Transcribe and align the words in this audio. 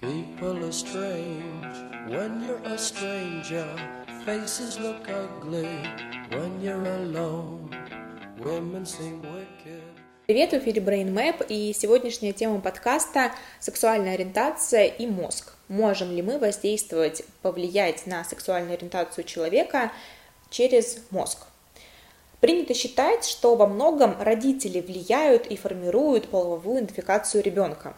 People 0.00 0.64
are 0.64 0.72
strange 0.72 1.76
when 2.08 2.42
you're 2.46 2.62
a 2.64 2.78
stranger. 2.78 3.68
Faces 4.24 4.80
look 4.80 5.06
ugly 5.10 5.68
when 6.30 6.58
you're 6.62 6.82
alone. 6.82 7.68
Women 8.38 8.86
seem 8.86 9.20
wicked. 9.20 9.82
Привет, 10.26 10.52
в 10.52 10.54
эфире 10.54 10.80
Brain 10.80 11.12
Map, 11.12 11.44
и 11.46 11.74
сегодняшняя 11.74 12.32
тема 12.32 12.62
подкаста– 12.62 13.32
сексуальная 13.60 14.14
ориентация 14.14 14.86
и 14.86 15.06
мозг. 15.06 15.52
Можем 15.68 16.10
ли 16.10 16.22
мы 16.22 16.38
воздействовать, 16.38 17.22
повлиять 17.42 18.06
на 18.06 18.24
сексуальную 18.24 18.78
ориентацию 18.78 19.24
человека 19.24 19.92
через 20.48 21.02
мозг? 21.10 21.40
Принято 22.40 22.72
считать, 22.72 23.26
что 23.26 23.54
во 23.54 23.66
многом 23.66 24.16
родители 24.18 24.80
влияют 24.80 25.46
и 25.46 25.58
формируют 25.58 26.30
половую 26.30 26.78
идентификацию 26.78 27.42
ребенка. 27.42 27.94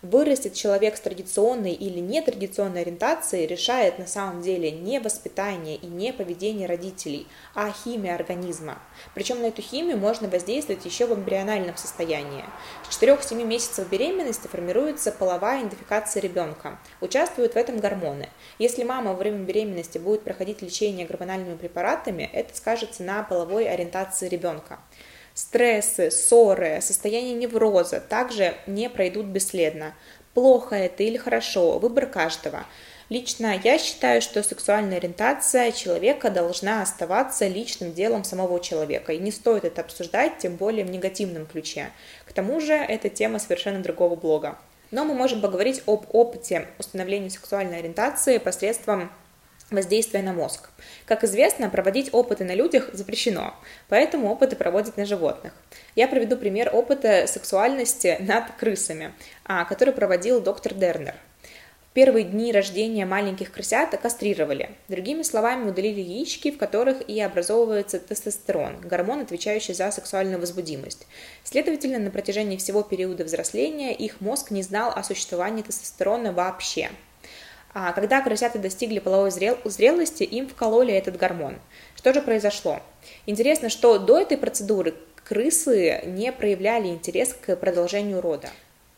Вырастет 0.00 0.54
человек 0.54 0.96
с 0.96 1.00
традиционной 1.00 1.72
или 1.72 2.00
нетрадиционной 2.00 2.82
ориентацией 2.82 3.46
решает 3.46 3.98
на 3.98 4.06
самом 4.06 4.40
деле 4.40 4.70
не 4.70 5.00
воспитание 5.00 5.76
и 5.76 5.86
не 5.86 6.12
поведение 6.12 6.66
родителей, 6.66 7.26
а 7.54 7.70
химия 7.70 8.14
организма. 8.14 8.78
Причем 9.14 9.40
на 9.42 9.46
эту 9.46 9.62
химию 9.62 9.98
можно 9.98 10.28
воздействовать 10.28 10.84
еще 10.84 11.06
в 11.06 11.14
эмбриональном 11.14 11.76
состоянии. 11.76 12.44
С 12.88 13.00
4-7 13.00 13.44
месяцев 13.44 13.88
беременности 13.88 14.48
формируется 14.48 15.12
половая 15.12 15.60
идентификация 15.60 16.22
ребенка. 16.22 16.78
Участвуют 17.00 17.54
в 17.54 17.56
этом 17.56 17.78
гормоны. 17.78 18.28
Если 18.58 18.84
мама 18.84 19.12
во 19.12 19.18
время 19.18 19.44
беременности 19.44 19.98
будет 19.98 20.22
проходить 20.22 20.62
лечение 20.62 21.06
гормональными 21.06 21.56
препаратами, 21.56 22.30
это 22.32 22.56
скажется 22.56 23.02
на 23.02 23.22
половой 23.22 23.68
ориентации 23.68 24.28
ребенка. 24.28 24.78
Стрессы, 25.36 26.10
ссоры, 26.10 26.78
состояние 26.80 27.34
невроза 27.34 28.00
также 28.00 28.54
не 28.66 28.88
пройдут 28.88 29.26
бесследно. 29.26 29.94
Плохо 30.32 30.76
это 30.76 31.02
или 31.02 31.18
хорошо, 31.18 31.78
выбор 31.78 32.06
каждого. 32.06 32.64
Лично 33.10 33.54
я 33.62 33.76
считаю, 33.76 34.22
что 34.22 34.42
сексуальная 34.42 34.96
ориентация 34.96 35.72
человека 35.72 36.30
должна 36.30 36.80
оставаться 36.80 37.46
личным 37.46 37.92
делом 37.92 38.24
самого 38.24 38.60
человека, 38.60 39.12
и 39.12 39.18
не 39.18 39.30
стоит 39.30 39.66
это 39.66 39.82
обсуждать, 39.82 40.38
тем 40.38 40.56
более 40.56 40.86
в 40.86 40.90
негативном 40.90 41.44
ключе. 41.44 41.90
К 42.24 42.32
тому 42.32 42.58
же, 42.58 42.72
это 42.72 43.10
тема 43.10 43.38
совершенно 43.38 43.82
другого 43.82 44.16
блога. 44.16 44.56
Но 44.90 45.04
мы 45.04 45.12
можем 45.12 45.42
поговорить 45.42 45.82
об 45.84 46.06
опыте 46.14 46.66
установления 46.78 47.28
сексуальной 47.28 47.80
ориентации 47.80 48.38
посредством 48.38 49.12
воздействия 49.70 50.22
на 50.22 50.32
мозг. 50.32 50.70
Как 51.06 51.24
известно, 51.24 51.68
проводить 51.68 52.10
опыты 52.12 52.44
на 52.44 52.54
людях 52.54 52.90
запрещено, 52.92 53.54
поэтому 53.88 54.30
опыты 54.30 54.56
проводят 54.56 54.96
на 54.96 55.04
животных. 55.04 55.52
Я 55.94 56.08
приведу 56.08 56.36
пример 56.36 56.70
опыта 56.72 57.26
сексуальности 57.26 58.16
над 58.20 58.50
крысами, 58.58 59.12
а, 59.44 59.64
который 59.64 59.92
проводил 59.92 60.40
доктор 60.40 60.74
Дернер. 60.74 61.14
В 61.90 61.94
первые 61.96 62.24
дни 62.24 62.52
рождения 62.52 63.06
маленьких 63.06 63.50
крысят 63.50 63.98
кастрировали. 63.98 64.70
Другими 64.88 65.22
словами, 65.22 65.70
удалили 65.70 66.02
яички, 66.02 66.50
в 66.50 66.58
которых 66.58 67.08
и 67.08 67.18
образовывается 67.20 67.98
тестостерон, 67.98 68.78
гормон, 68.82 69.20
отвечающий 69.20 69.72
за 69.72 69.90
сексуальную 69.90 70.38
возбудимость. 70.38 71.06
Следовательно, 71.42 71.98
на 71.98 72.10
протяжении 72.10 72.58
всего 72.58 72.82
периода 72.82 73.24
взросления 73.24 73.94
их 73.94 74.20
мозг 74.20 74.50
не 74.50 74.62
знал 74.62 74.92
о 74.94 75.02
существовании 75.02 75.62
тестостерона 75.62 76.32
вообще– 76.32 76.90
а 77.78 77.92
когда 77.92 78.22
крысята 78.22 78.58
достигли 78.58 79.00
половой 79.00 79.30
зрел 79.30 79.58
зрелости, 79.64 80.22
им 80.22 80.48
вкололи 80.48 80.94
этот 80.94 81.18
гормон. 81.18 81.58
Что 81.94 82.14
же 82.14 82.22
произошло? 82.22 82.80
Интересно, 83.26 83.68
что 83.68 83.98
до 83.98 84.18
этой 84.18 84.38
процедуры 84.38 84.94
крысы 85.28 86.00
не 86.06 86.32
проявляли 86.32 86.86
интерес 86.86 87.34
к 87.34 87.54
продолжению 87.56 88.22
рода. 88.22 88.48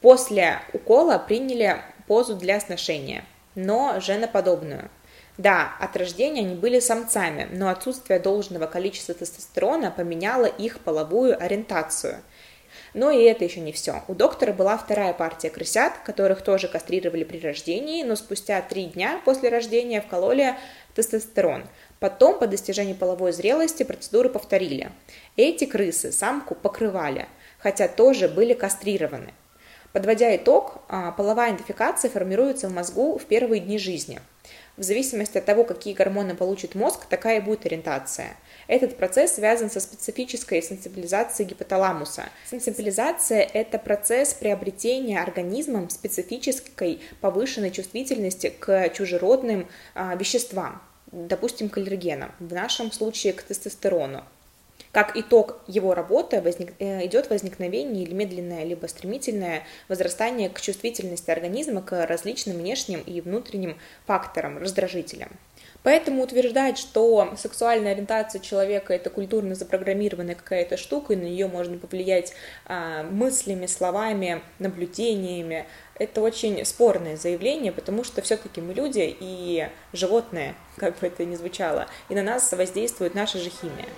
После 0.00 0.60
укола 0.72 1.18
приняли 1.18 1.82
позу 2.06 2.34
для 2.34 2.58
сношения, 2.60 3.26
но 3.54 4.00
женоподобную. 4.00 4.90
Да, 5.36 5.72
от 5.78 5.94
рождения 5.98 6.40
они 6.40 6.54
были 6.54 6.80
самцами, 6.80 7.48
но 7.52 7.68
отсутствие 7.68 8.20
должного 8.20 8.66
количества 8.66 9.12
тестостерона 9.12 9.90
поменяло 9.90 10.46
их 10.46 10.80
половую 10.80 11.38
ориентацию– 11.38 12.22
но 12.94 13.10
и 13.10 13.22
это 13.22 13.44
еще 13.44 13.60
не 13.60 13.72
все. 13.72 14.02
У 14.08 14.14
доктора 14.14 14.52
была 14.52 14.76
вторая 14.76 15.12
партия 15.12 15.50
крысят, 15.50 15.94
которых 16.04 16.42
тоже 16.42 16.68
кастрировали 16.68 17.24
при 17.24 17.38
рождении, 17.38 18.02
но 18.02 18.16
спустя 18.16 18.60
три 18.60 18.86
дня 18.86 19.20
после 19.24 19.48
рождения 19.48 20.00
вкололи 20.00 20.56
тестостерон. 20.94 21.64
Потом, 22.00 22.38
по 22.38 22.46
достижении 22.46 22.94
половой 22.94 23.32
зрелости, 23.32 23.82
процедуры 23.82 24.28
повторили. 24.28 24.90
Эти 25.36 25.64
крысы 25.64 26.12
самку 26.12 26.54
покрывали, 26.54 27.28
хотя 27.58 27.88
тоже 27.88 28.28
были 28.28 28.54
кастрированы. 28.54 29.32
Подводя 29.92 30.34
итог, 30.34 30.78
а, 30.88 31.12
половая 31.12 31.50
идентификация 31.50 32.10
формируется 32.10 32.68
в 32.68 32.72
мозгу 32.72 33.18
в 33.18 33.24
первые 33.26 33.60
дни 33.60 33.78
жизни. 33.78 34.20
В 34.82 34.84
зависимости 34.84 35.38
от 35.38 35.44
того, 35.44 35.62
какие 35.62 35.94
гормоны 35.94 36.34
получит 36.34 36.74
мозг, 36.74 37.06
такая 37.08 37.38
и 37.38 37.40
будет 37.40 37.64
ориентация. 37.64 38.36
Этот 38.66 38.96
процесс 38.96 39.34
связан 39.36 39.70
со 39.70 39.78
специфической 39.78 40.60
сенсибилизацией 40.60 41.48
гипоталамуса. 41.48 42.24
Сенсибилизация– 42.50 43.48
это 43.54 43.78
процесс 43.78 44.34
приобретения 44.34 45.22
организмом 45.22 45.88
специфической 45.88 47.00
повышенной 47.20 47.70
чувствительности 47.70 48.52
к 48.58 48.88
чужеродным 48.88 49.68
а, 49.94 50.16
веществам, 50.16 50.82
допустим, 51.12 51.68
к 51.68 51.76
аллергенам, 51.76 52.32
в 52.40 52.52
нашем 52.52 52.90
случае 52.90 53.34
к 53.34 53.44
тестостерону. 53.44 54.24
Как 54.92 55.16
итог 55.16 55.60
его 55.66 55.94
работы 55.94 56.42
возник, 56.42 56.74
э, 56.78 57.06
идет 57.06 57.30
возникновение 57.30 58.04
или 58.04 58.12
медленное, 58.12 58.64
либо 58.64 58.86
стремительное 58.86 59.64
возрастание 59.88 60.50
к 60.50 60.60
чувствительности 60.60 61.30
организма 61.30 61.80
к 61.80 62.06
различным 62.06 62.58
внешним 62.58 63.00
и 63.00 63.22
внутренним 63.22 63.78
факторам, 64.06 64.58
раздражителям. 64.58 65.30
Поэтому 65.82 66.22
утверждать, 66.22 66.78
что 66.78 67.32
сексуальная 67.36 67.92
ориентация 67.92 68.40
человека 68.40 68.92
это 68.92 69.08
культурно 69.08 69.54
запрограммированная 69.54 70.34
какая-то 70.34 70.76
штука, 70.76 71.14
и 71.14 71.16
на 71.16 71.22
нее 71.22 71.48
можно 71.48 71.78
повлиять 71.78 72.34
а, 72.66 73.02
мыслями, 73.02 73.66
словами, 73.66 74.42
наблюдениями, 74.58 75.66
это 75.98 76.20
очень 76.20 76.64
спорное 76.64 77.16
заявление, 77.16 77.72
потому 77.72 78.04
что 78.04 78.22
все-таки 78.22 78.60
мы 78.60 78.74
люди 78.74 79.16
и 79.18 79.68
животные, 79.92 80.54
как 80.76 80.98
бы 80.98 81.06
это 81.06 81.24
ни 81.24 81.34
звучало, 81.34 81.86
и 82.08 82.14
на 82.14 82.22
нас 82.22 82.52
воздействует 82.52 83.14
наша 83.14 83.38
же 83.38 83.50
химия. 83.50 83.88